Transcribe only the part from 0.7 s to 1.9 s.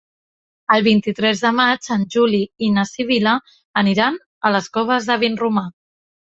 El vint-i-tres de maig